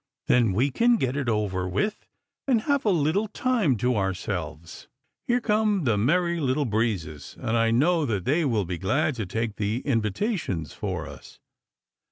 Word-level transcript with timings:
Then 0.25 0.53
we 0.53 0.71
can 0.71 0.95
get 0.97 1.15
it 1.15 1.29
over 1.29 1.67
with 1.69 2.07
and 2.47 2.61
have 2.61 2.85
a 2.85 2.89
little 2.89 3.27
time 3.27 3.77
to 3.77 3.95
ourselves. 3.95 4.87
Here 5.27 5.39
come 5.39 5.83
the 5.83 5.95
Merry 5.95 6.39
Little 6.39 6.65
Breezes, 6.65 7.37
and 7.39 7.55
I 7.55 7.69
know 7.69 8.07
that 8.07 8.25
they 8.25 8.43
will 8.43 8.65
be 8.65 8.79
glad 8.79 9.13
to 9.17 9.27
take 9.27 9.57
the 9.57 9.81
invitations 9.81 10.73
for 10.73 11.07
us." 11.07 11.39